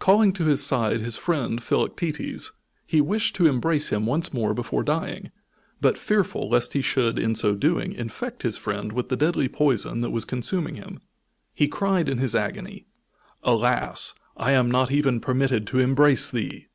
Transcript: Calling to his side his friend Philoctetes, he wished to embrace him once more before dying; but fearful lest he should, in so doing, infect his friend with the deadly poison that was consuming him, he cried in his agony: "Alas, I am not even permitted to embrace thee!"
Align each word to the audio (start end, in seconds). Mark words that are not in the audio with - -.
Calling 0.00 0.32
to 0.32 0.46
his 0.46 0.60
side 0.66 1.00
his 1.00 1.16
friend 1.16 1.62
Philoctetes, 1.62 2.50
he 2.88 3.00
wished 3.00 3.36
to 3.36 3.46
embrace 3.46 3.90
him 3.90 4.04
once 4.04 4.34
more 4.34 4.52
before 4.52 4.82
dying; 4.82 5.30
but 5.80 5.96
fearful 5.96 6.48
lest 6.48 6.72
he 6.72 6.82
should, 6.82 7.20
in 7.20 7.36
so 7.36 7.54
doing, 7.54 7.92
infect 7.92 8.42
his 8.42 8.56
friend 8.58 8.90
with 8.90 9.10
the 9.10 9.16
deadly 9.16 9.46
poison 9.48 10.00
that 10.00 10.10
was 10.10 10.24
consuming 10.24 10.74
him, 10.74 10.98
he 11.54 11.68
cried 11.68 12.08
in 12.08 12.18
his 12.18 12.34
agony: 12.34 12.88
"Alas, 13.44 14.14
I 14.36 14.50
am 14.54 14.72
not 14.72 14.90
even 14.90 15.20
permitted 15.20 15.68
to 15.68 15.78
embrace 15.78 16.30
thee!" 16.32 16.66